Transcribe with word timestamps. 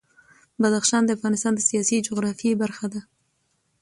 بدخشان 0.61 1.03
د 1.05 1.09
افغانستان 1.17 1.53
د 1.55 1.61
سیاسي 1.69 1.97
جغرافیه 2.07 2.59
برخه 2.63 2.85
ده. 2.93 3.01